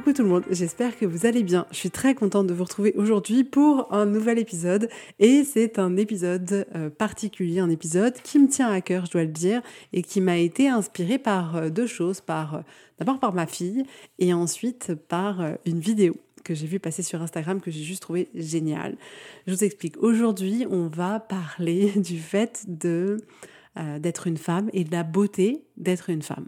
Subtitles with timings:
[0.00, 1.66] Coucou tout le monde, j'espère que vous allez bien.
[1.72, 5.94] Je suis très contente de vous retrouver aujourd'hui pour un nouvel épisode et c'est un
[5.98, 9.60] épisode euh, particulier, un épisode qui me tient à cœur, je dois le dire,
[9.92, 12.60] et qui m'a été inspiré par euh, deux choses, par euh,
[12.98, 13.84] d'abord par ma fille
[14.18, 18.30] et ensuite par une vidéo que j'ai vue passer sur Instagram que j'ai juste trouvé
[18.34, 18.96] géniale.
[19.46, 19.98] Je vous explique.
[19.98, 26.22] Aujourd'hui, on va parler du fait d'être une femme et de la beauté d'être une
[26.22, 26.46] femme.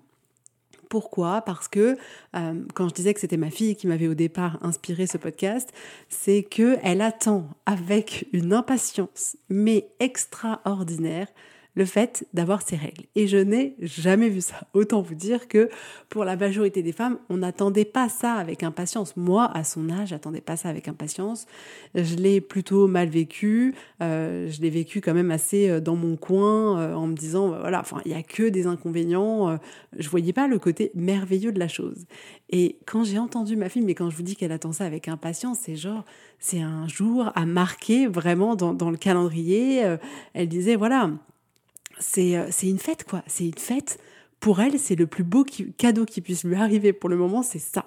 [0.92, 1.96] Pourquoi Parce que
[2.36, 5.72] euh, quand je disais que c'était ma fille qui m'avait au départ inspiré ce podcast,
[6.10, 11.28] c'est que elle attend avec une impatience mais extraordinaire
[11.74, 13.04] le fait d'avoir ces règles.
[13.14, 14.66] Et je n'ai jamais vu ça.
[14.74, 15.70] Autant vous dire que
[16.10, 19.16] pour la majorité des femmes, on n'attendait pas ça avec impatience.
[19.16, 21.46] Moi, à son âge, j'attendais pas ça avec impatience.
[21.94, 23.74] Je l'ai plutôt mal vécu.
[24.02, 27.48] Euh, je l'ai vécu quand même assez euh, dans mon coin euh, en me disant,
[27.48, 29.58] bah, voilà, enfin, il y a que des inconvénients.
[29.96, 32.04] je voyais pas le côté merveilleux de la chose.
[32.50, 35.08] Et quand j'ai entendu ma fille, mais quand je vous dis qu'elle attend ça avec
[35.08, 36.04] impatience, c'est genre,
[36.38, 39.96] c'est un jour à marquer vraiment dans, le calendrier.
[40.34, 41.10] elle disait, voilà,
[41.98, 42.32] c'est
[42.62, 43.22] une fête, quoi.
[43.26, 43.98] C'est une fête.
[44.42, 45.46] Pour elle, c'est le plus beau
[45.78, 47.84] cadeau qui puisse lui arriver pour le moment, c'est ça.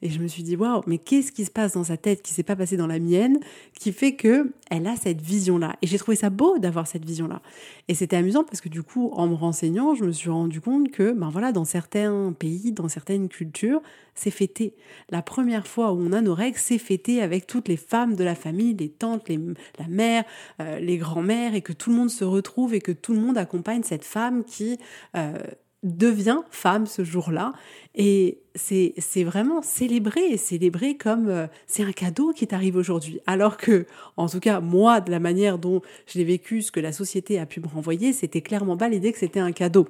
[0.00, 2.32] Et je me suis dit, waouh, mais qu'est-ce qui se passe dans sa tête qui
[2.32, 3.38] s'est pas passé dans la mienne,
[3.78, 5.76] qui fait que elle a cette vision-là?
[5.82, 7.42] Et j'ai trouvé ça beau d'avoir cette vision-là.
[7.88, 10.90] Et c'était amusant parce que du coup, en me renseignant, je me suis rendu compte
[10.90, 13.82] que, ben voilà, dans certains pays, dans certaines cultures,
[14.14, 14.72] c'est fêté.
[15.10, 18.24] La première fois où on a nos règles, c'est fêté avec toutes les femmes de
[18.24, 20.24] la famille, les tantes, la mère,
[20.62, 23.36] euh, les grands-mères, et que tout le monde se retrouve et que tout le monde
[23.36, 24.78] accompagne cette femme qui
[25.14, 25.36] euh,
[25.82, 27.52] devient femme ce jour-là.
[27.94, 33.20] Et c'est vraiment célébrer, célébrer comme euh, c'est un cadeau qui t'arrive aujourd'hui.
[33.26, 33.86] Alors que,
[34.16, 37.38] en tout cas, moi, de la manière dont je l'ai vécu, ce que la société
[37.38, 39.88] a pu me renvoyer, c'était clairement pas l'idée que c'était un cadeau.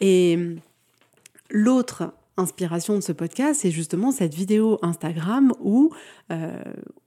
[0.00, 0.38] Et
[1.50, 5.90] l'autre inspiration de ce podcast, c'est justement cette vidéo Instagram où
[6.30, 6.62] euh,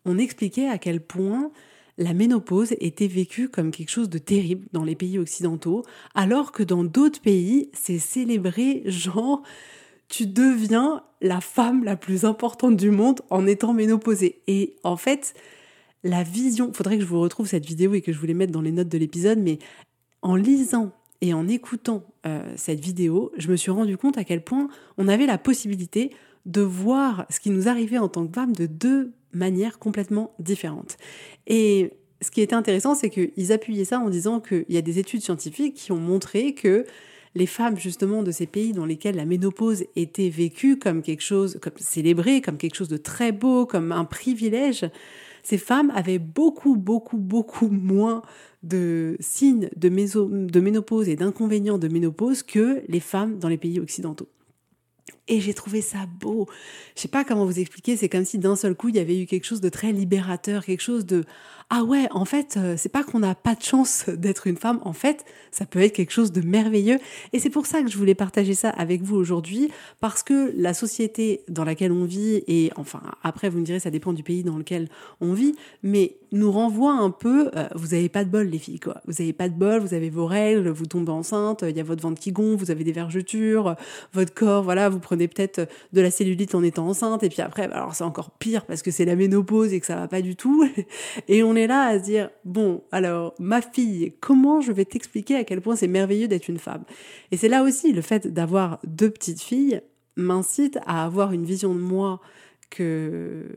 [0.05, 1.51] on expliquait à quel point
[1.97, 5.83] la ménopause était vécue comme quelque chose de terrible dans les pays occidentaux,
[6.15, 9.43] alors que dans d'autres pays, c'est célébré genre
[10.07, 14.41] tu deviens la femme la plus importante du monde en étant ménopausée.
[14.47, 15.33] Et en fait,
[16.03, 18.51] la vision, faudrait que je vous retrouve cette vidéo et que je vous les mette
[18.51, 19.59] dans les notes de l'épisode, mais
[20.21, 20.91] en lisant
[21.21, 25.07] et en écoutant euh, cette vidéo, je me suis rendu compte à quel point on
[25.07, 26.11] avait la possibilité
[26.45, 30.97] de voir ce qui nous arrivait en tant que femme de deux manières complètement différentes.
[31.47, 34.99] Et ce qui était intéressant, c'est qu'ils appuyaient ça en disant qu'il y a des
[34.99, 36.85] études scientifiques qui ont montré que
[37.33, 41.57] les femmes justement de ces pays dans lesquels la ménopause était vécue comme quelque chose,
[41.61, 44.85] comme célébrée, comme quelque chose de très beau, comme un privilège,
[45.43, 48.21] ces femmes avaient beaucoup, beaucoup, beaucoup moins
[48.63, 54.27] de signes de ménopause et d'inconvénients de ménopause que les femmes dans les pays occidentaux.
[55.27, 56.47] Et j'ai trouvé ça beau.
[56.95, 59.19] Je sais pas comment vous expliquer, c'est comme si d'un seul coup il y avait
[59.19, 61.23] eu quelque chose de très libérateur, quelque chose de
[61.73, 64.81] ah ouais, en fait, euh, c'est pas qu'on n'a pas de chance d'être une femme,
[64.83, 66.99] en fait, ça peut être quelque chose de merveilleux.
[67.31, 69.71] Et c'est pour ça que je voulais partager ça avec vous aujourd'hui,
[70.01, 73.89] parce que la société dans laquelle on vit, et enfin, après, vous me direz, ça
[73.89, 74.89] dépend du pays dans lequel
[75.21, 78.79] on vit, mais nous renvoie un peu, euh, vous avez pas de bol, les filles,
[78.79, 79.01] quoi.
[79.05, 81.83] Vous avez pas de bol, vous avez vos règles, vous tombez enceinte, il y a
[81.83, 83.75] votre ventre qui gonfle, vous avez des vergetures,
[84.13, 87.67] votre corps, voilà, vous prenez peut-être de la cellulite en étant enceinte, et puis après,
[87.69, 90.21] bah, alors c'est encore pire parce que c'est la ménopause et que ça va pas
[90.21, 90.67] du tout,
[91.27, 95.35] et on est là à se dire, bon, alors, ma fille, comment je vais t'expliquer
[95.35, 96.83] à quel point c'est merveilleux d'être une femme?
[97.31, 99.81] Et c'est là aussi le fait d'avoir deux petites filles
[100.17, 102.21] m'incite à avoir une vision de moi
[102.69, 103.47] que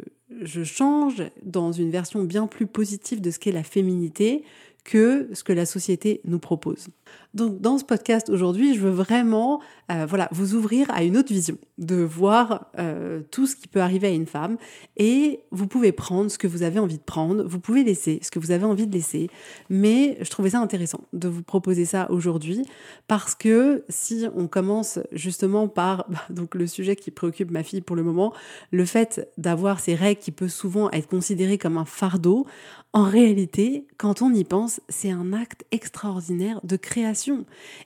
[0.42, 4.44] je change dans une version bien plus positive de ce qu'est la féminité
[4.84, 6.88] que ce que la société nous propose.
[7.34, 9.60] Donc dans ce podcast aujourd'hui, je veux vraiment
[9.90, 13.80] euh, voilà, vous ouvrir à une autre vision, de voir euh, tout ce qui peut
[13.80, 14.56] arriver à une femme
[14.96, 18.30] et vous pouvez prendre ce que vous avez envie de prendre, vous pouvez laisser ce
[18.30, 19.28] que vous avez envie de laisser,
[19.68, 22.64] mais je trouvais ça intéressant de vous proposer ça aujourd'hui
[23.08, 27.80] parce que si on commence justement par bah, donc le sujet qui préoccupe ma fille
[27.80, 28.32] pour le moment,
[28.70, 32.46] le fait d'avoir ces règles qui peut souvent être considérées comme un fardeau,
[32.94, 37.23] en réalité, quand on y pense, c'est un acte extraordinaire de création.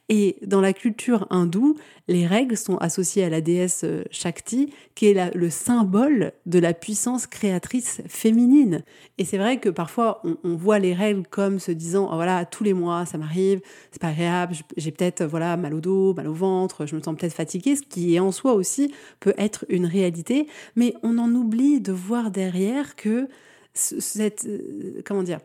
[0.08, 1.76] Et dans la culture hindoue,
[2.08, 6.74] les règles sont associées à la déesse euh, Shakti, qui est le symbole de la
[6.74, 8.82] puissance créatrice féminine.
[9.18, 12.64] Et c'est vrai que parfois, on, voit les règles comme se disant, oh, voilà, tous
[12.64, 13.60] les mois, ça m'arrive,
[13.92, 17.16] c'est pas agréable, j'ai peut-être voilà mal au dos, mal au ventre, je me sens
[17.16, 20.48] peut-être fatiguée, ce qui en soi aussi peut être une réalité.
[20.76, 23.28] Mais on en oublie de voir derrière que
[23.74, 25.40] cette, euh, comment dire,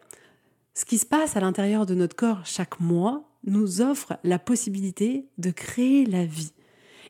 [0.74, 5.26] ce qui se passe à l'intérieur de notre corps chaque mois nous offre la possibilité
[5.38, 6.54] de créer la vie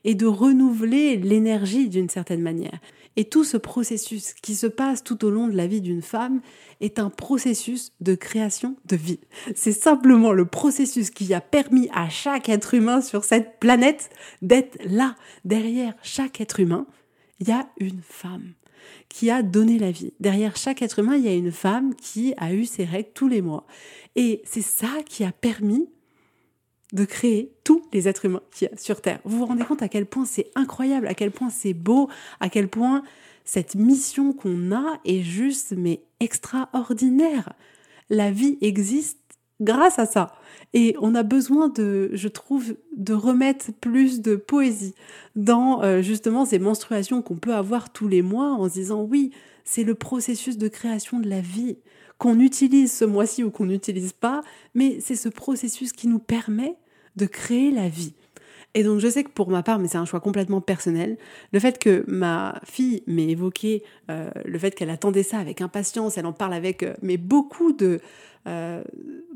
[0.04, 2.80] et de renouveler l'énergie d'une certaine manière.
[3.16, 6.42] Et tout ce processus qui se passe tout au long de la vie d'une femme
[6.82, 9.20] est un processus de création de vie.
[9.56, 14.10] C'est simplement le processus qui a permis à chaque être humain sur cette planète
[14.42, 15.16] d'être là.
[15.46, 16.88] Derrière chaque être humain,
[17.40, 18.54] il y a une femme
[19.10, 20.14] qui a donné la vie.
[20.20, 23.28] Derrière chaque être humain, il y a une femme qui a eu ses règles tous
[23.28, 23.66] les mois.
[24.16, 25.88] Et c'est ça qui a permis
[26.94, 29.20] de créer tous les êtres humains qu'il y a sur Terre.
[29.26, 32.08] Vous vous rendez compte à quel point c'est incroyable, à quel point c'est beau,
[32.40, 33.04] à quel point
[33.46, 37.54] cette mission qu'on a est juste mais extraordinaire.
[38.10, 39.18] La vie existe
[39.60, 40.36] grâce à ça.
[40.74, 44.94] Et on a besoin de, je trouve, de remettre plus de poésie
[45.36, 49.32] dans euh, justement ces menstruations qu'on peut avoir tous les mois en se disant oui,
[49.64, 51.78] c'est le processus de création de la vie
[52.18, 54.44] qu'on utilise ce mois-ci ou qu'on n'utilise pas,
[54.76, 56.76] mais c'est ce processus qui nous permet
[57.16, 58.14] de créer la vie.
[58.76, 61.18] Et donc je sais que pour ma part, mais c'est un choix complètement personnel,
[61.52, 66.18] le fait que ma fille m'ait évoqué euh, le fait qu'elle attendait ça avec impatience,
[66.18, 68.02] elle en parle avec euh, mais beaucoup de
[68.46, 68.84] euh,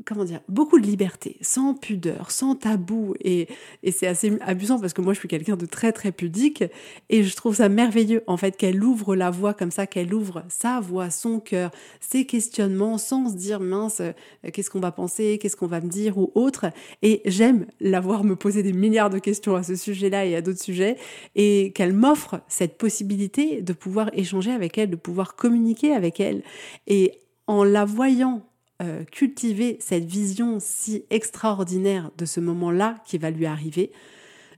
[0.04, 3.14] comment dire, beaucoup de liberté, sans pudeur, sans tabou.
[3.20, 3.48] Et,
[3.82, 6.64] et c'est assez abusant parce que moi, je suis quelqu'un de très, très pudique.
[7.08, 10.44] Et je trouve ça merveilleux, en fait, qu'elle ouvre la voix comme ça, qu'elle ouvre
[10.48, 11.70] sa voix, son cœur,
[12.00, 14.12] ses questionnements, sans se dire, mince, euh,
[14.52, 16.66] qu'est-ce qu'on va penser, qu'est-ce qu'on va me dire ou autre.
[17.02, 20.42] Et j'aime la voir me poser des milliards de questions à ce sujet-là et à
[20.42, 20.96] d'autres sujets.
[21.34, 26.42] Et qu'elle m'offre cette possibilité de pouvoir échanger avec elle, de pouvoir communiquer avec elle.
[26.86, 27.12] Et
[27.46, 28.42] en la voyant
[28.80, 33.90] euh, cultiver cette vision si extraordinaire de ce moment-là qui va lui arriver,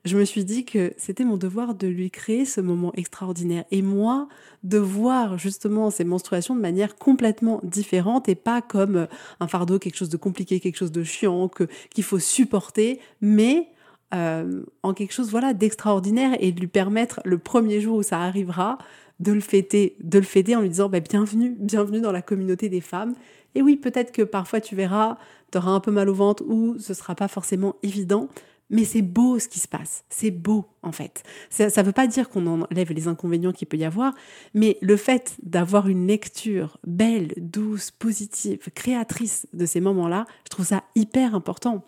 [0.04, 3.64] je me suis dit que c'était mon devoir de lui créer ce moment extraordinaire.
[3.70, 4.28] Et moi
[4.62, 9.08] de voir justement ces menstruations de manière complètement différente et pas comme
[9.40, 13.68] un fardeau, quelque chose de compliqué, quelque chose de chiant que qu'il faut supporter, mais
[14.14, 18.20] euh, en quelque chose voilà d'extraordinaire et de lui permettre le premier jour où ça
[18.20, 18.78] arrivera
[19.20, 22.68] de le fêter, de le fêter en lui disant bah, bienvenue, bienvenue dans la communauté
[22.70, 23.14] des femmes
[23.54, 25.16] et oui, peut-être que parfois tu verras,
[25.52, 28.28] tu auras un peu mal au ventre ou ce sera pas forcément évident,
[28.70, 30.04] mais c'est beau ce qui se passe.
[30.08, 31.24] C'est beau, en fait.
[31.50, 34.14] Ça ne veut pas dire qu'on enlève les inconvénients qu'il peut y avoir,
[34.54, 40.66] mais le fait d'avoir une lecture belle, douce, positive, créatrice de ces moments-là, je trouve
[40.66, 41.84] ça hyper important.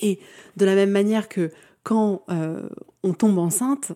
[0.00, 0.20] Et
[0.56, 1.50] de la même manière que
[1.82, 2.68] quand euh,
[3.02, 3.92] on tombe enceinte,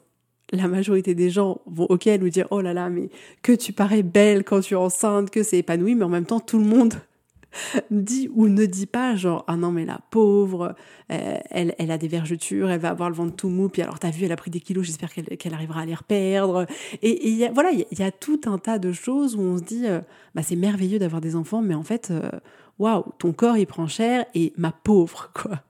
[0.52, 3.08] la majorité des gens vont ok nous dire oh là là mais
[3.42, 6.40] que tu parais belle quand tu es enceinte, que c'est épanoui, mais en même temps
[6.40, 6.94] tout le monde
[7.90, 10.74] dit ou ne dit pas genre ah non mais la pauvre
[11.10, 13.98] euh, elle, elle a des vergetures elle va avoir le ventre tout mou puis alors
[13.98, 16.66] t'as vu elle a pris des kilos j'espère qu'elle arrivera à les reperdre.
[17.02, 20.00] Et, voilà il y, a tout un tas de choses où on se dit euh,
[20.34, 22.30] bah c'est merveilleux d'avoir des enfants mais en fait euh,
[22.78, 25.62] waouh ton corps il prend cher et ma pauvre quoi.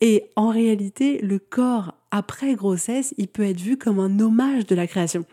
[0.00, 4.74] Et en réalité le corps après grossesse il peut être vu comme un hommage de
[4.74, 5.24] la création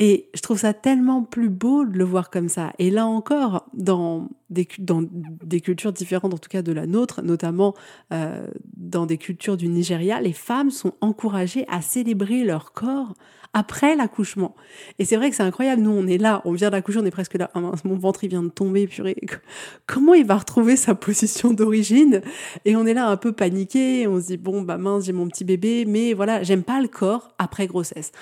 [0.00, 2.72] et je trouve ça tellement plus beau de le voir comme ça.
[2.78, 7.74] Et là encore, dans des, cultures différentes, en tout cas de la nôtre, notamment
[8.12, 13.14] euh, dans des cultures du Nigeria, les femmes sont encouragées à célébrer leur corps
[13.54, 14.54] après l'accouchement.
[15.00, 15.82] Et c'est vrai que c'est incroyable.
[15.82, 17.50] Nous, on est là, on vient d'accoucher, on est presque là.
[17.54, 19.16] Ah mon ventre, il vient de tomber, purée.
[19.86, 22.22] Comment il va retrouver sa position d'origine?
[22.64, 24.06] Et on est là un peu paniqué.
[24.06, 26.88] On se dit, bon, bah mince, j'ai mon petit bébé, mais voilà, j'aime pas le
[26.88, 28.12] corps après grossesse.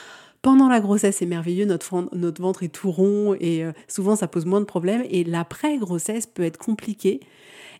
[0.46, 4.46] Pendant la grossesse, c'est merveilleux, notre, ventre est tout rond et euh, souvent ça pose
[4.46, 5.04] moins de problèmes.
[5.10, 7.18] Et l'après-grossesse peut être compliqué.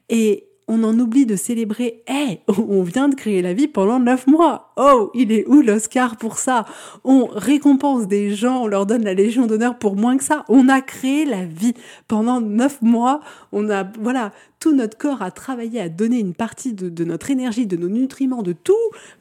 [0.08, 2.02] Et on en oublie de célébrer.
[2.08, 4.73] Eh, on vient de créer la vie pendant neuf mois.
[4.76, 6.64] Oh, il est où l'Oscar pour ça?
[7.04, 10.44] On récompense des gens, on leur donne la Légion d'honneur pour moins que ça.
[10.49, 11.75] On a créé la vie
[12.08, 13.20] pendant neuf mois.
[13.52, 17.30] On a, voilà, tout notre corps a travaillé à donner une partie de, de notre
[17.30, 18.75] énergie, de nos nutriments, de tout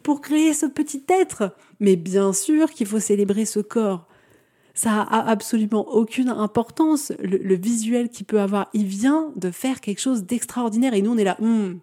[0.04, 1.56] pour créer ce petit être.
[1.80, 4.08] Mais bien sûr qu'il faut célébrer ce corps
[4.76, 7.14] ça a absolument aucune importance.
[7.20, 11.18] Le, visuel qu'il peut avoir, il vient de faire quelque chose d'extraordinaire et nous on
[11.18, 11.38] est là.
[11.40, 11.76] Hmm,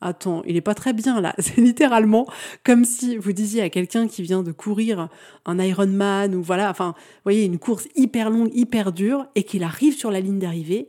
[0.00, 1.34] attends, il est pas très bien là.
[1.38, 2.26] C'est littéralement
[2.64, 5.08] comme si vous disiez à quelqu'un qui vient de courir
[5.44, 9.64] un Ironman ou voilà, enfin, vous voyez, une course hyper longue, hyper dure et qu'il
[9.64, 10.86] arrive sur la ligne d'arrivée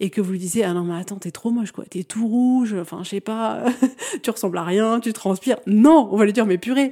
[0.00, 2.26] et que vous lui disiez ah non mais attends t'es trop moche quoi t'es tout
[2.26, 3.62] rouge enfin je sais pas
[4.24, 6.90] tu ressembles à rien tu transpires non on va lui dire mais purée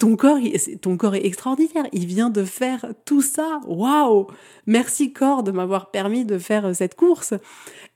[0.00, 0.38] ton corps,
[0.80, 1.84] ton corps est extraordinaire.
[1.92, 3.60] Il vient de faire tout ça.
[3.66, 4.28] Waouh
[4.66, 7.34] Merci corps de m'avoir permis de faire euh, cette course.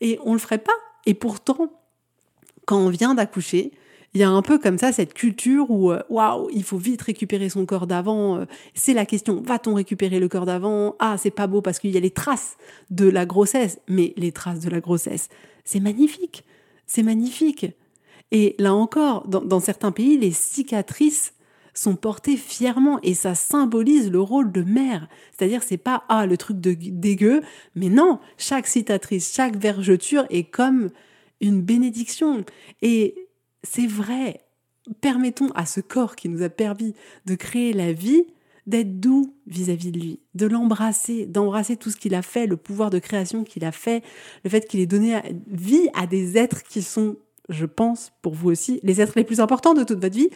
[0.02, 0.74] Et on le ferait pas.
[1.06, 1.72] Et pourtant,
[2.66, 3.72] quand on vient d'accoucher,
[4.12, 7.00] il y a un peu comme ça cette culture où euh, waouh, il faut vite
[7.00, 8.36] récupérer son corps d'avant.
[8.36, 8.44] Euh,
[8.74, 10.96] c'est la question, va-t-on récupérer le corps d'avant?
[10.98, 12.58] Ah, c'est pas beau parce qu'il y a les traces
[12.90, 15.30] de la grossesse, mais les traces de la grossesse,
[15.64, 16.44] c'est magnifique.
[16.86, 17.66] C'est magnifique.
[18.30, 21.33] Et là encore, dans certains pays, les cicatrices
[21.74, 25.08] sont portées fièrement et ça symbolise le rôle de mère.
[25.32, 27.42] C'est-à-dire c'est pas ah le truc de dégueu,
[27.74, 30.90] mais non, chaque citatrice, chaque vergeture est comme
[31.40, 32.44] une bénédiction
[32.82, 33.28] et
[33.62, 34.40] c'est vrai.
[35.00, 38.26] Permettons à ce corps qui nous a permis de créer la vie
[38.66, 42.90] d'être doux vis-à-vis de lui, de l'embrasser, d'embrasser tout ce qu'il a fait, le pouvoir
[42.90, 44.02] de création qu'il a fait,
[44.44, 47.16] le fait qu'il ait donné vie à des êtres qui sont,
[47.48, 50.30] je pense, pour vous aussi, les êtres les plus importants de toute votre vie,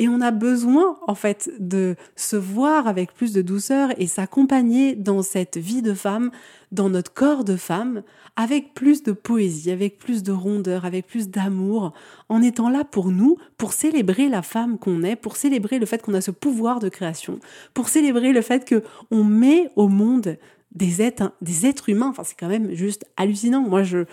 [0.00, 4.94] et on a besoin, en fait, de se voir avec plus de douceur et s'accompagner
[4.94, 6.30] dans cette vie de femme,
[6.70, 8.02] dans notre corps de femme,
[8.36, 11.92] avec plus de poésie, avec plus de rondeur, avec plus d'amour,
[12.28, 16.00] en étant là pour nous, pour célébrer la femme qu'on est, pour célébrer le fait
[16.00, 17.40] qu'on a ce pouvoir de création,
[17.74, 20.36] pour célébrer le fait que on met au monde
[20.72, 22.10] des êtres, des êtres humains.
[22.10, 23.62] Enfin, c'est quand même juste hallucinant.
[23.62, 24.04] Moi, je,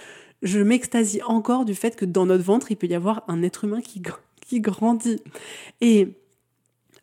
[0.45, 3.65] je m'extasie encore du fait que dans notre ventre, il peut y avoir un être
[3.65, 4.01] humain qui,
[4.41, 5.19] qui grandit.
[5.81, 6.13] Et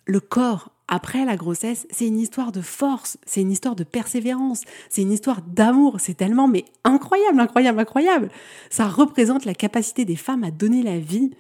[0.07, 4.63] le corps, après la grossesse, c'est une histoire de force, c'est une histoire de persévérance,
[4.89, 5.97] c'est une histoire d'amour.
[6.01, 8.31] C'est tellement, mais incroyable, incroyable, incroyable.
[8.71, 11.33] Ça représente la capacité des femmes à donner la vie.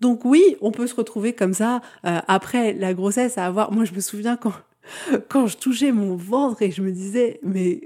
[0.00, 3.72] Donc oui, on peut se retrouver comme ça euh, après la grossesse à avoir.
[3.72, 4.52] Moi, je me souviens quand
[5.28, 7.80] quand je touchais mon ventre et je me disais, mais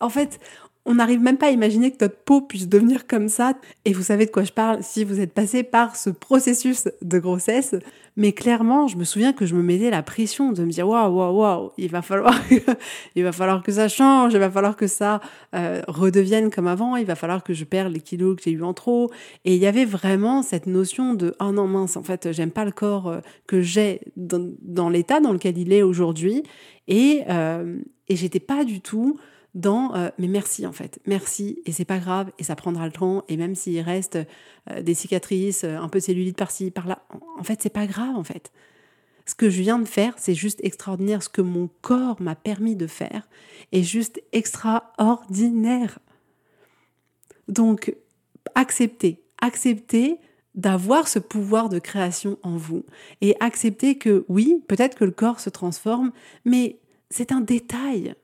[0.00, 0.40] en fait,
[0.86, 3.52] on n'arrive même pas à imaginer que notre peau puisse devenir comme ça.
[3.84, 7.18] Et vous savez de quoi je parle si vous êtes passé par ce processus de
[7.18, 7.74] grossesse.
[8.16, 11.14] Mais clairement, je me souviens que je me mettais la pression de me dire waouh,
[11.14, 12.34] waouh, waouh, il va falloir,
[13.14, 15.20] il va falloir que ça change, il va falloir que ça
[15.54, 18.62] euh, redevienne comme avant, il va falloir que je perde les kilos que j'ai eu
[18.62, 19.10] en trop.
[19.44, 22.64] Et il y avait vraiment cette notion de oh non mince, en fait, j'aime pas
[22.64, 26.42] le corps euh, que j'ai dans, l'état dans lequel il est aujourd'hui.
[26.88, 27.78] Et euh,
[28.10, 29.18] et j'étais pas du tout
[29.54, 32.92] dans euh, mais merci en fait, merci et c'est pas grave et ça prendra le
[32.92, 34.18] temps et même s'il reste
[34.70, 37.02] euh, des cicatrices, euh, un peu de cellulite par-ci par-là,
[37.38, 38.52] en fait c'est pas grave en fait.
[39.26, 41.22] Ce que je viens de faire, c'est juste extraordinaire.
[41.22, 43.28] Ce que mon corps m'a permis de faire
[43.70, 46.00] est juste extraordinaire.
[47.46, 47.94] Donc
[48.54, 50.18] acceptez, acceptez
[50.54, 52.84] d'avoir ce pouvoir de création en vous
[53.20, 56.12] et acceptez que oui, peut-être que le corps se transforme,
[56.44, 56.80] mais
[57.10, 58.14] c'est un détail.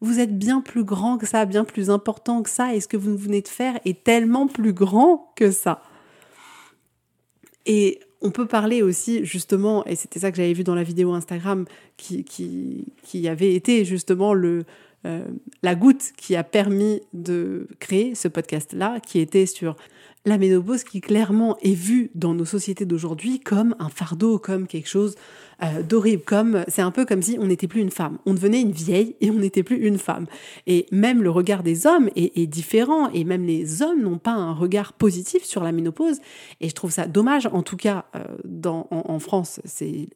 [0.00, 2.96] Vous êtes bien plus grand que ça, bien plus important que ça, et ce que
[2.96, 5.82] vous venez de faire est tellement plus grand que ça.
[7.66, 11.12] Et on peut parler aussi justement, et c'était ça que j'avais vu dans la vidéo
[11.12, 14.64] Instagram, qui, qui, avait été justement le,
[15.06, 15.24] euh,
[15.62, 19.76] la goutte qui a permis de créer ce podcast-là, qui était sur
[20.24, 24.88] la ménopause, qui clairement est vue dans nos sociétés d'aujourd'hui comme un fardeau, comme quelque
[24.88, 25.14] chose
[25.62, 28.18] euh, d'horrible, comme c'est un peu comme si on n'était plus une femme.
[28.26, 30.26] On devenait une vieille et on n'était plus une femme.
[30.66, 34.52] Et même le regard des hommes est, différent et même les hommes n'ont pas un
[34.52, 36.18] regard positif sur la ménopause.
[36.60, 40.08] Et je trouve ça dommage, en tout cas euh, dans, en France, c'est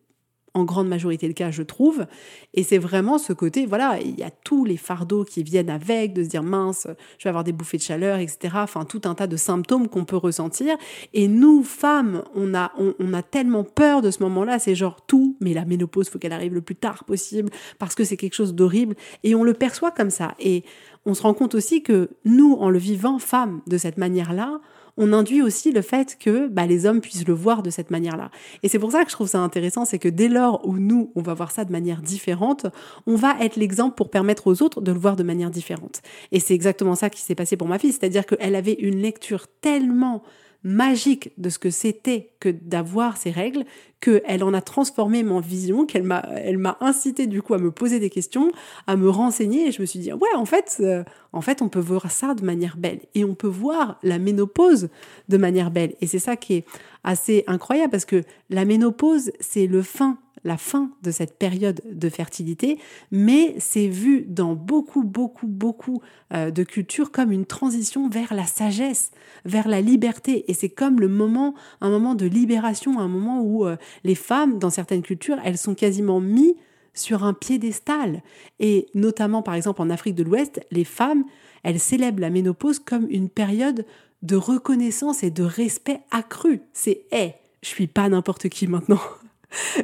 [0.54, 2.06] en grande majorité le cas, je trouve.
[2.54, 6.12] Et c'est vraiment ce côté, voilà, il y a tous les fardeaux qui viennent avec,
[6.12, 6.86] de se dire mince,
[7.18, 8.54] je vais avoir des bouffées de chaleur, etc.
[8.56, 10.76] Enfin, tout un tas de symptômes qu'on peut ressentir.
[11.14, 15.36] Et nous, femmes, on a, on, a tellement peur de ce moment-là, c'est genre tout,
[15.40, 18.54] mais la ménopause, faut qu'elle arrive le plus tard possible, parce que c'est quelque chose
[18.54, 18.94] d'horrible.
[19.22, 20.34] Et on le perçoit comme ça.
[20.38, 20.64] Et
[21.06, 24.60] on se rend compte aussi que nous, en le vivant, femmes, de cette manière-là,
[24.96, 28.30] on induit aussi le fait que bah, les hommes puissent le voir de cette manière-là.
[28.62, 31.12] Et c'est pour ça que je trouve ça intéressant, c'est que dès lors où nous,
[31.14, 32.66] on va voir ça de manière différente,
[33.06, 36.02] on va être l'exemple pour permettre aux autres de le voir de manière différente.
[36.30, 39.46] Et c'est exactement ça qui s'est passé pour ma fille, c'est-à-dire qu'elle avait une lecture
[39.60, 40.22] tellement
[40.64, 43.64] magique de ce que c'était que d'avoir ces règles,
[44.00, 47.70] qu'elle en a transformé mon vision, qu'elle m'a, elle m'a incité du coup à me
[47.70, 48.52] poser des questions,
[48.86, 51.68] à me renseigner, et je me suis dit, ouais, en fait, euh, en fait, on
[51.68, 54.88] peut voir ça de manière belle, et on peut voir la ménopause
[55.28, 56.64] de manière belle, et c'est ça qui est
[57.04, 62.08] assez incroyable, parce que la ménopause, c'est le fin la fin de cette période de
[62.08, 62.78] fertilité,
[63.10, 68.46] mais c'est vu dans beaucoup, beaucoup, beaucoup euh, de cultures comme une transition vers la
[68.46, 69.12] sagesse,
[69.44, 70.50] vers la liberté.
[70.50, 74.58] Et c'est comme le moment, un moment de libération, un moment où euh, les femmes,
[74.58, 76.54] dans certaines cultures, elles sont quasiment mises
[76.94, 78.22] sur un piédestal.
[78.60, 81.24] Et notamment, par exemple, en Afrique de l'Ouest, les femmes,
[81.62, 83.86] elles célèbrent la ménopause comme une période
[84.22, 86.62] de reconnaissance et de respect accru.
[86.72, 89.00] C'est, hé, je suis pas n'importe qui maintenant.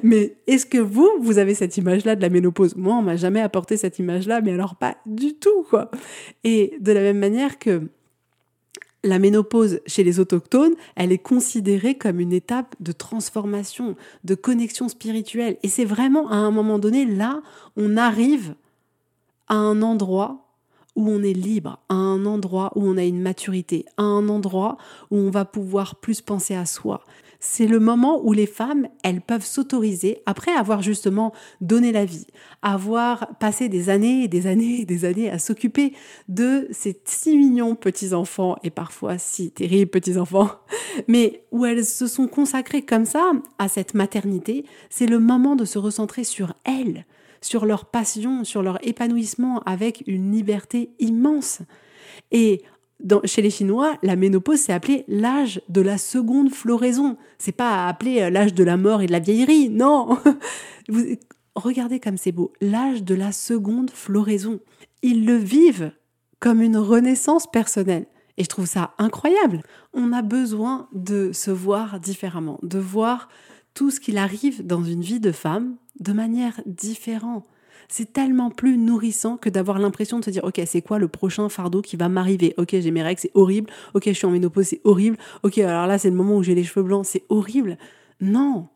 [0.03, 2.77] Mais est-ce que vous, vous avez cette image-là de la ménopause?
[2.77, 5.91] Moi, on m'a jamais apporté cette image-là, mais alors pas du tout, quoi.
[6.45, 7.89] Et de la même manière que
[9.05, 14.89] la ménopause chez les autochtones, elle est considérée comme une étape de transformation, de connexion
[14.89, 15.57] spirituelle.
[15.63, 17.43] Et c'est vraiment à un moment donné, là,
[17.77, 18.55] on arrive
[19.47, 20.45] à un endroit
[20.97, 24.79] où on est libre, à un endroit où on a une maturité, à un endroit
[25.13, 27.05] où on va pouvoir plus penser à soi
[27.41, 32.27] c'est le moment où les femmes, elles peuvent s'autoriser, après avoir justement donné la vie,
[32.63, 35.93] avoir passé des années et des années et des années à s'occuper
[36.29, 40.51] de ces si mignons petits-enfants, et parfois si terribles petits-enfants,
[41.09, 45.65] mais où elles se sont consacrées comme ça à cette maternité, c'est le moment de
[45.65, 47.07] se recentrer sur elles,
[47.41, 51.61] sur leur passion, sur leur épanouissement avec une liberté immense.
[52.33, 52.63] Et
[53.25, 57.17] chez les Chinois, la ménopause, c'est appelé l'âge de la seconde floraison.
[57.39, 60.19] C'est pas appelé euh, l'âge de la mort et de la vieillerie, non.
[61.55, 64.61] regardez comme c'est beau, l'âge de la seconde floraison.
[65.03, 65.93] Ils le vivent
[66.41, 68.07] comme une renaissance personnelle.
[68.37, 69.63] Et je trouve ça incroyable.
[69.93, 73.29] On a besoin de se voir différemment, de voir
[73.75, 77.45] tout ce qu'il arrive dans une vie de femme de manière différente
[77.89, 81.49] c'est tellement plus nourrissant que d'avoir l'impression de se dire ok c'est quoi le prochain
[81.49, 82.55] fardeau qui va m'arriver?
[82.59, 83.71] Ok j'ai mes règles c'est horrible.
[83.95, 85.17] Ok je suis en ménopause c'est horrible.
[85.43, 87.79] Ok alors là c'est le moment où j'ai les cheveux blancs c'est horrible.
[88.21, 88.69] Non!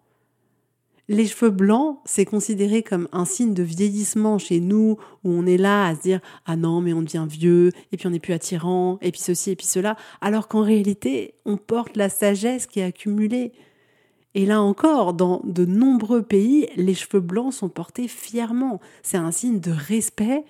[1.09, 5.56] Les cheveux blancs, c'est considéré comme un signe de vieillissement chez nous, où on est
[5.56, 8.32] là à se dire ah non mais on devient vieux, et puis on n'est plus
[8.32, 12.80] attirant, et puis ceci et puis cela, alors qu'en réalité on porte la sagesse qui
[12.80, 13.52] est accumulée.
[14.34, 18.80] Et là encore, dans de nombreux pays, les cheveux blancs sont portés fièrement.
[19.02, 20.45] C'est un signe de respect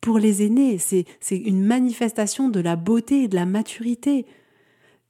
[0.00, 0.78] pour les aînés.
[0.78, 4.26] C'est une manifestation de la beauté et de la maturité.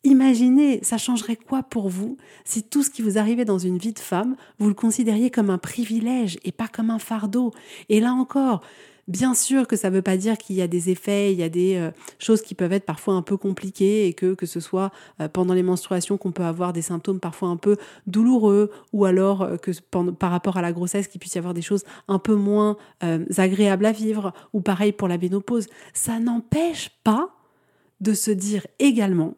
[0.05, 3.93] Imaginez, ça changerait quoi pour vous si tout ce qui vous arrivait dans une vie
[3.93, 7.53] de femme, vous le considériez comme un privilège et pas comme un fardeau?
[7.89, 8.63] Et là encore,
[9.09, 11.43] Bien sûr que ça ne veut pas dire qu'il y a des effets, il y
[11.43, 14.93] a des euh, choses qui peuvent être parfois un peu compliquées et que ce soit
[15.21, 19.41] euh, pendant les menstruations qu'on peut avoir des symptômes parfois un peu douloureux ou alors
[19.41, 19.71] euh, que
[20.11, 22.77] par rapport à la grossesse qu'il puisse y avoir des choses un peu moins
[23.39, 25.67] agréables à vivre ou pareil pour la ménopause.
[25.95, 27.31] Ça n'empêche pas
[28.03, 29.35] de se dire également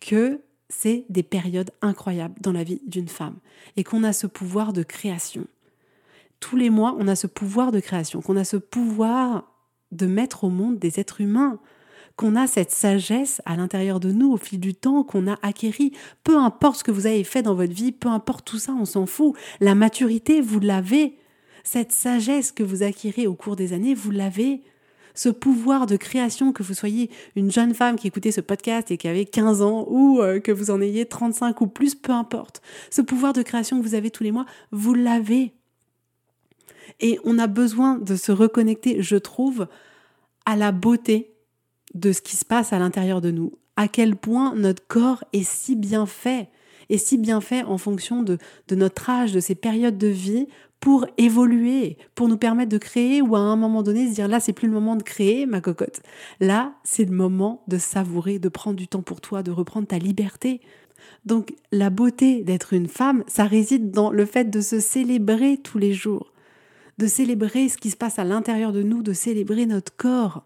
[0.00, 3.36] que c'est des périodes incroyables dans la vie d'une femme
[3.76, 5.46] et qu'on a ce pouvoir de création
[6.40, 9.52] tous les mois, on a ce pouvoir de création, qu'on a ce pouvoir
[9.92, 11.58] de mettre au monde des êtres humains,
[12.16, 15.92] qu'on a cette sagesse à l'intérieur de nous au fil du temps qu'on a acquéri.
[16.24, 18.86] Peu importe ce que vous avez fait dans votre vie, peu importe tout ça, on
[18.86, 19.34] s'en fout.
[19.60, 21.18] La maturité, vous l'avez.
[21.62, 24.62] Cette sagesse que vous acquérez au cours des années, vous l'avez.
[25.14, 28.98] Ce pouvoir de création, que vous soyez une jeune femme qui écoutait ce podcast et
[28.98, 32.60] qui avait 15 ans ou euh, que vous en ayez 35 ou plus, peu importe.
[32.90, 35.55] Ce pouvoir de création que vous avez tous les mois, vous l'avez.
[37.00, 39.66] Et on a besoin de se reconnecter, je trouve,
[40.44, 41.34] à la beauté
[41.94, 43.52] de ce qui se passe à l'intérieur de nous.
[43.76, 46.48] À quel point notre corps est si bien fait,
[46.88, 50.46] et si bien fait en fonction de, de notre âge, de ces périodes de vie,
[50.80, 54.40] pour évoluer, pour nous permettre de créer ou à un moment donné se dire là
[54.40, 56.02] c'est plus le moment de créer ma cocotte.
[56.40, 59.98] Là c'est le moment de savourer, de prendre du temps pour toi, de reprendre ta
[59.98, 60.60] liberté.
[61.24, 65.78] Donc la beauté d'être une femme, ça réside dans le fait de se célébrer tous
[65.78, 66.32] les jours,
[66.98, 70.44] de célébrer ce qui se passe à l'intérieur de nous, de célébrer notre corps.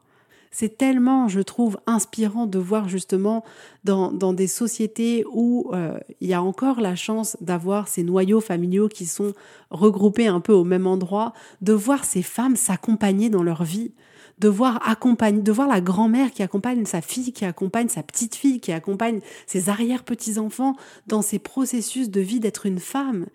[0.53, 3.45] C'est tellement, je trouve, inspirant de voir justement
[3.85, 8.41] dans, dans des sociétés où euh, il y a encore la chance d'avoir ces noyaux
[8.41, 9.33] familiaux qui sont
[9.71, 13.93] regroupés un peu au même endroit, de voir ces femmes s'accompagner dans leur vie,
[14.41, 18.35] de voir accompagner, de voir la grand-mère qui accompagne sa fille, qui accompagne sa petite
[18.35, 20.75] fille, qui accompagne ses arrière-petits-enfants
[21.07, 23.27] dans ces processus de vie d'être une femme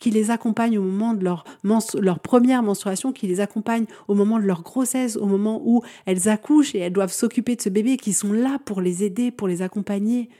[0.00, 4.44] qui les accompagne au moment de leur, première menstruation, qui les accompagne au moment de
[4.44, 8.12] leur grossesse, au moment où elles accouchent et elles doivent s'occuper de ce bébé, qui
[8.12, 10.30] sont là pour les aider, pour les accompagner,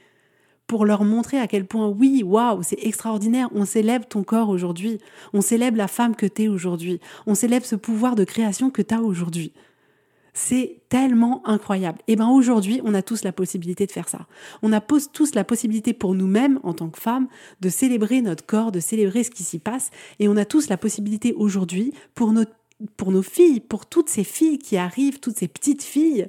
[0.65, 4.99] pour leur montrer à quel point, oui, waouh, c'est extraordinaire, on célèbre ton corps aujourd'hui,
[5.33, 8.81] on célèbre la femme que tu es aujourd'hui, on célèbre ce pouvoir de création que
[8.81, 9.53] tu as aujourd'hui.
[10.33, 11.99] C'est tellement incroyable.
[12.07, 14.27] Et bien aujourd'hui, on a tous la possibilité de faire ça.
[14.61, 17.27] On a tous la possibilité pour nous-mêmes, en tant que femmes,
[17.59, 19.91] de célébrer notre corps, de célébrer ce qui s'y passe.
[20.19, 22.33] Et on a tous la possibilité aujourd'hui, pour,
[22.95, 26.27] pour nos filles, pour toutes ces filles qui arrivent, toutes ces petites filles,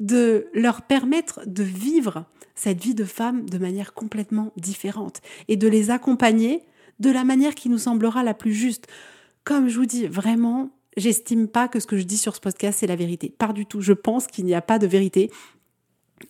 [0.00, 2.24] de leur permettre de vivre
[2.54, 6.62] cette vie de femme de manière complètement différente et de les accompagner
[6.98, 8.86] de la manière qui nous semblera la plus juste.
[9.44, 12.78] Comme je vous dis, vraiment, j'estime pas que ce que je dis sur ce podcast,
[12.80, 13.34] c'est la vérité.
[13.36, 13.80] Pas du tout.
[13.80, 15.30] Je pense qu'il n'y a pas de vérité.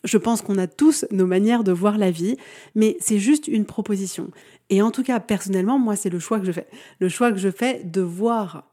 [0.04, 2.36] Je pense qu'on a tous nos manières de voir la vie,
[2.74, 4.30] mais c'est juste une proposition.
[4.70, 6.66] Et en tout cas, personnellement, moi, c'est le choix que je fais.
[7.00, 8.68] Le choix que je fais de voir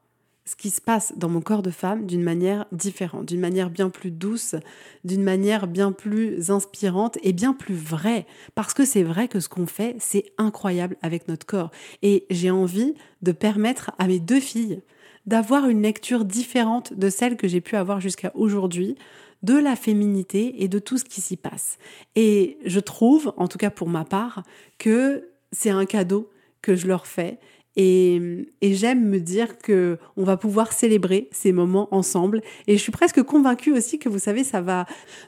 [0.47, 3.89] ce qui se passe dans mon corps de femme d'une manière différente, d'une manière bien
[3.89, 4.55] plus douce,
[5.03, 8.27] d'une manière bien plus inspirante et bien plus vraie.
[8.53, 11.71] Parce que c'est vrai que ce qu'on fait, c'est incroyable avec notre corps.
[12.03, 14.81] Et j'ai envie de permettre à mes deux filles
[15.25, 18.95] d'avoir une lecture différente de celle que j'ai pu avoir jusqu'à aujourd'hui
[19.43, 21.77] de la féminité et de tout ce qui s'y passe.
[22.15, 24.43] Et je trouve, en tout cas pour ma part,
[24.77, 26.29] que c'est un cadeau
[26.61, 27.39] que je leur fais
[27.77, 32.41] et, j'aime me dire que on va pouvoir célébrer ces moments ensemble.
[32.67, 34.85] Et je suis presque convaincue aussi que vous savez, ça va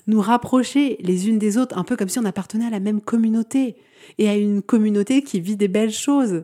[0.08, 3.02] nous rapprocher les unes des autres, un peu comme si on appartenait à la même
[3.02, 3.76] communauté
[4.18, 6.44] et à une communauté qui vit des belles choses.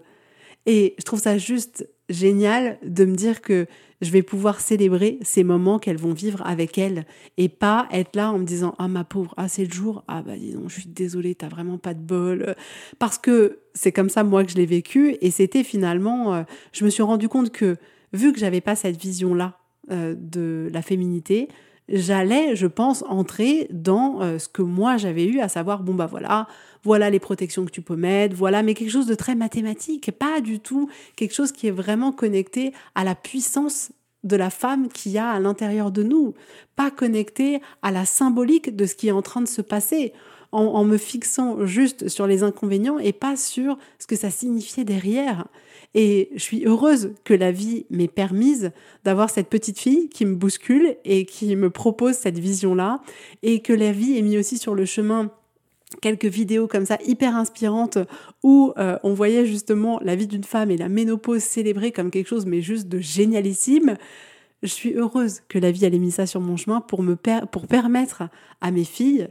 [0.66, 3.66] Et je trouve ça juste génial de me dire que
[4.02, 7.06] je vais pouvoir célébrer ces moments qu'elles vont vivre avec elles
[7.38, 10.22] et pas être là en me disant ah ma pauvre ah c'est le jour ah
[10.22, 12.56] bah dis donc je suis désolée t'as vraiment pas de bol.
[13.00, 16.84] Parce que c'est comme ça moi que je l'ai vécu et c'était finalement euh, je
[16.84, 17.78] me suis rendu compte que
[18.12, 19.60] vu que j'avais pas cette vision là
[19.92, 21.48] euh, de la féminité
[21.90, 26.08] j'allais, je pense, entrer dans euh, ce que moi j'avais eu, à savoir, bon bah
[26.08, 26.48] voilà,
[26.84, 30.42] voilà les protections que tu peux mettre, voilà, mais quelque chose de très mathématique, pas
[30.42, 33.92] du tout quelque chose qui est vraiment connecté à la puissance
[34.24, 36.34] de la femme qu'il y a à l'intérieur de nous,
[36.76, 40.14] pas connecté à la symbolique de ce qui est en train de se passer,
[40.54, 45.48] en me fixant juste sur les inconvénients et pas sur ce que ça signifiait derrière.
[45.96, 48.72] Et je suis heureuse que la vie m'ait permise
[49.04, 53.02] d'avoir cette petite fille qui me bouscule et qui me propose cette vision-là,
[53.44, 55.32] et que la vie ait mis aussi sur le chemin
[56.02, 58.00] quelques vidéos comme ça hyper inspirantes
[58.42, 62.28] où euh, on voyait justement la vie d'une femme et la ménopause célébrée comme quelque
[62.28, 63.98] chose mais juste de génialissime.
[64.64, 67.16] Je suis heureuse que la vie ait mis ça sur mon chemin pour me
[67.52, 68.24] pour permettre
[68.62, 69.28] à mes filles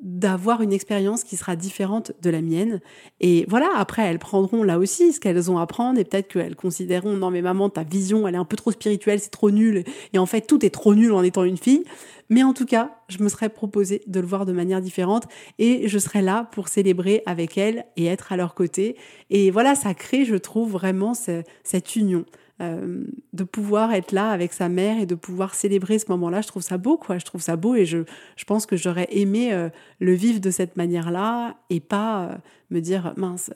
[0.00, 2.80] d'avoir une expérience qui sera différente de la mienne.
[3.20, 6.56] Et voilà, après, elles prendront là aussi ce qu'elles ont à prendre et peut-être qu'elles
[6.56, 9.84] considéreront, non mais maman, ta vision, elle est un peu trop spirituelle, c'est trop nul.
[10.12, 11.84] Et en fait, tout est trop nul en étant une fille.
[12.30, 15.24] Mais en tout cas, je me serais proposé de le voir de manière différente
[15.58, 18.96] et je serais là pour célébrer avec elles et être à leur côté.
[19.30, 22.24] Et voilà, ça crée, je trouve, vraiment cette union.
[22.60, 26.48] Euh, de pouvoir être là avec sa mère et de pouvoir célébrer ce moment-là, je
[26.48, 27.18] trouve ça beau, quoi.
[27.18, 27.98] Je trouve ça beau et je,
[28.34, 29.68] je pense que j'aurais aimé euh,
[30.00, 32.34] le vivre de cette manière-là et pas euh,
[32.70, 33.52] me dire, mince,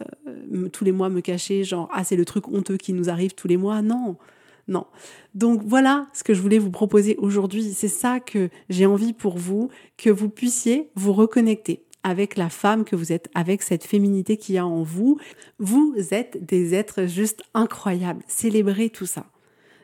[0.73, 3.49] tous les mois me cacher, genre, ah, c'est le truc honteux qui nous arrive tous
[3.49, 3.83] les mois.
[3.83, 4.17] Non,
[4.69, 4.87] non.
[5.35, 7.73] Donc voilà ce que je voulais vous proposer aujourd'hui.
[7.75, 12.85] C'est ça que j'ai envie pour vous, que vous puissiez vous reconnecter avec la femme
[12.85, 15.19] que vous êtes, avec cette féminité qu'il y a en vous.
[15.59, 18.23] Vous êtes des êtres juste incroyables.
[18.27, 19.27] Célébrez tout ça.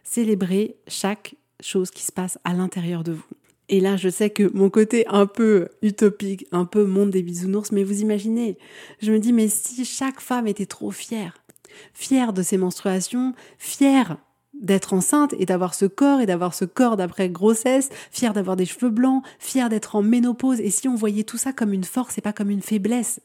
[0.04, 3.24] Célébrez chaque chose qui se passe à l'intérieur de vous.
[3.68, 7.70] Et là, je sais que mon côté un peu utopique, un peu monde des bisounours,
[7.70, 8.56] mais vous imaginez,
[9.00, 11.44] je me dis, mais si chaque femme était trop fière,
[11.92, 14.16] fière de ses menstruations, fière
[14.60, 18.66] d'être enceinte et d'avoir ce corps et d'avoir ce corps d'après grossesse, fière d'avoir des
[18.66, 20.60] cheveux blancs, fière d'être en ménopause.
[20.60, 23.20] Et si on voyait tout ça comme une force et pas comme une faiblesse?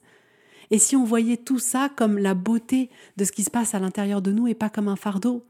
[0.72, 3.80] Et si on voyait tout ça comme la beauté de ce qui se passe à
[3.80, 5.44] l'intérieur de nous et pas comme un fardeau?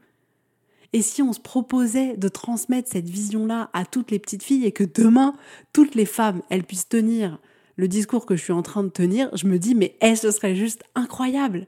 [0.92, 4.72] Et si on se proposait de transmettre cette vision-là à toutes les petites filles et
[4.72, 5.34] que demain,
[5.72, 7.38] toutes les femmes, elles puissent tenir
[7.76, 10.30] le discours que je suis en train de tenir, je me dis, mais est-ce ce
[10.30, 11.66] serait juste incroyable?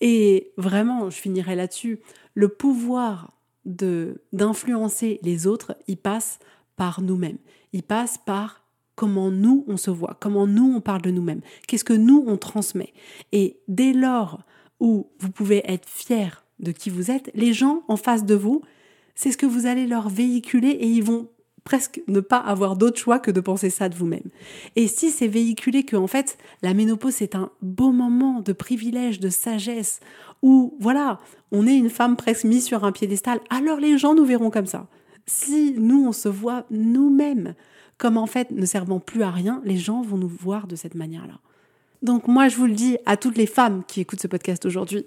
[0.00, 2.00] Et vraiment, je finirai là-dessus,
[2.34, 3.32] le pouvoir
[3.64, 6.38] d'influencer les autres, il passe
[6.76, 7.38] par nous-mêmes.
[7.72, 8.64] Il passe par
[8.96, 12.36] comment nous on se voit, comment nous on parle de nous-mêmes, qu'est-ce que nous on
[12.36, 12.92] transmet.
[13.32, 14.42] Et dès lors
[14.78, 18.62] où vous pouvez être fier de qui vous êtes, les gens en face de vous,
[19.14, 21.28] c'est ce que vous allez leur véhiculer et ils vont
[21.64, 24.30] presque ne pas avoir d'autre choix que de penser ça de vous-même.
[24.76, 29.20] Et si c'est véhiculé que en fait la ménopause c'est un beau moment de privilège,
[29.20, 30.00] de sagesse,
[30.42, 31.18] où voilà,
[31.52, 34.66] on est une femme presque mise sur un piédestal, alors les gens nous verront comme
[34.66, 34.86] ça.
[35.26, 37.54] Si nous on se voit nous-mêmes
[37.98, 40.94] comme en fait ne servant plus à rien, les gens vont nous voir de cette
[40.94, 41.38] manière-là.
[42.02, 45.06] Donc moi, je vous le dis à toutes les femmes qui écoutent ce podcast aujourd'hui,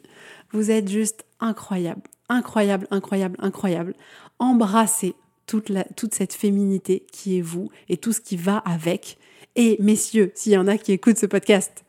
[0.52, 3.96] vous êtes juste incroyable, incroyable, incroyable, incroyable.
[4.38, 9.18] Embrassez toute, cette féminité qui est vous et tout ce qui va avec.
[9.56, 11.84] Et messieurs, s'il y en a qui écoutent ce podcast,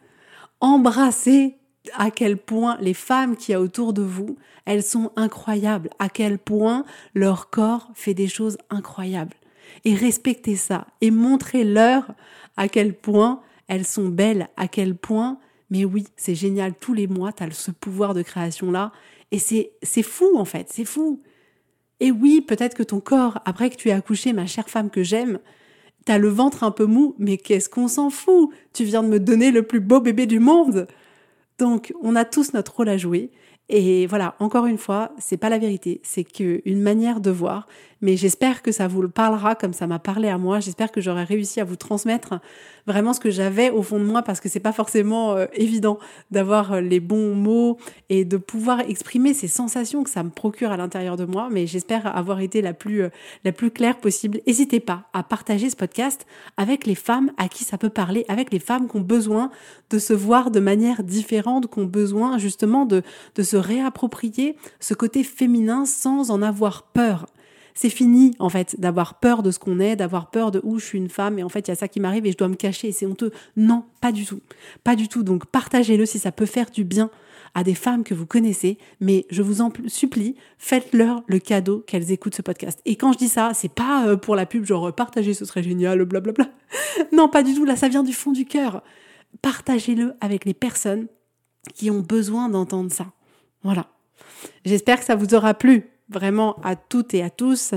[0.60, 1.56] embrassez
[1.94, 6.08] à quel point les femmes qui y a autour de vous, elles sont incroyables, à
[6.08, 9.36] quel point leur corps fait des choses incroyables.
[9.84, 12.14] Et respectez ça et montrez-leur
[12.56, 15.38] à quel point elles sont belles, à quel point,
[15.70, 18.92] mais oui, c'est génial, tous les mois, tu as ce pouvoir de création-là.
[19.30, 21.22] Et c'est fou en fait, c'est fou.
[22.04, 25.02] Et oui, peut-être que ton corps, après que tu aies accouché, ma chère femme que
[25.02, 25.38] j'aime,
[26.04, 28.50] t'as le ventre un peu mou, mais qu'est-ce qu'on s'en fout?
[28.74, 30.86] Tu viens de me donner le plus beau bébé du monde.
[31.58, 33.30] Donc, on a tous notre rôle à jouer.
[33.70, 37.66] Et voilà, encore une fois, c'est pas la vérité, c'est qu'une manière de voir.
[38.04, 40.60] Mais j'espère que ça vous le parlera comme ça m'a parlé à moi.
[40.60, 42.34] J'espère que j'aurai réussi à vous transmettre
[42.86, 45.98] vraiment ce que j'avais au fond de moi parce que c'est pas forcément euh, évident
[46.30, 47.78] d'avoir euh, les bons mots
[48.10, 51.48] et de pouvoir exprimer ces sensations que ça me procure à l'intérieur de moi.
[51.50, 53.08] Mais j'espère avoir été la plus, euh,
[53.42, 54.40] la plus claire possible.
[54.46, 56.26] N'hésitez pas à partager ce podcast
[56.58, 59.50] avec les femmes à qui ça peut parler, avec les femmes qui ont besoin
[59.88, 63.02] de se voir de manière différente, qui ont besoin justement de,
[63.34, 67.26] de se réapproprier ce côté féminin sans en avoir peur
[67.74, 70.84] c'est fini en fait d'avoir peur de ce qu'on est, d'avoir peur de où je
[70.84, 72.48] suis une femme et en fait il y a ça qui m'arrive et je dois
[72.48, 73.32] me cacher et c'est honteux.
[73.56, 74.40] Non, pas du tout.
[74.84, 75.22] Pas du tout.
[75.22, 77.10] Donc partagez-le si ça peut faire du bien
[77.56, 82.10] à des femmes que vous connaissez, mais je vous en supplie, faites-leur le cadeau qu'elles
[82.10, 82.80] écoutent ce podcast.
[82.84, 85.62] Et quand je dis ça, c'est pas euh, pour la pub, genre partager, ce serait
[85.62, 86.48] génial, blablabla.
[87.12, 88.82] Non, pas du tout, là ça vient du fond du cœur.
[89.42, 91.06] Partagez-le avec les personnes
[91.74, 93.06] qui ont besoin d'entendre ça.
[93.64, 93.86] Voilà.
[94.64, 97.72] J'espère que ça vous aura plu vraiment à toutes et à tous.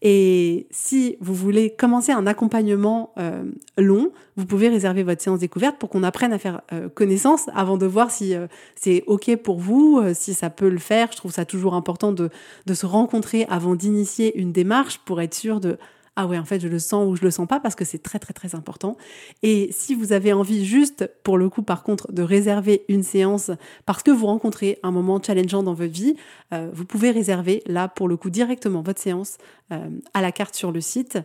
[0.00, 3.42] Et si vous voulez commencer un accompagnement euh,
[3.76, 7.76] long, vous pouvez réserver votre séance découverte pour qu'on apprenne à faire euh, connaissance avant
[7.76, 8.46] de voir si euh,
[8.76, 11.08] c'est OK pour vous, si ça peut le faire.
[11.12, 12.30] Je trouve ça toujours important de,
[12.66, 15.78] de se rencontrer avant d'initier une démarche pour être sûr de
[16.20, 18.02] ah ouais, en fait, je le sens ou je le sens pas parce que c'est
[18.02, 18.96] très très très important.
[19.44, 23.52] Et si vous avez envie juste, pour le coup, par contre, de réserver une séance
[23.86, 26.16] parce que vous rencontrez un moment challengeant dans votre vie,
[26.52, 29.38] euh, vous pouvez réserver là, pour le coup, directement votre séance
[29.70, 31.20] euh, à la carte sur le site.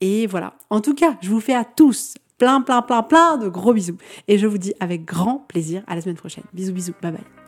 [0.00, 0.54] Et voilà.
[0.70, 3.98] En tout cas, je vous fais à tous plein, plein, plein, plein de gros bisous.
[4.28, 6.44] Et je vous dis avec grand plaisir à la semaine prochaine.
[6.54, 6.94] Bisous, bisous.
[7.02, 7.47] Bye bye.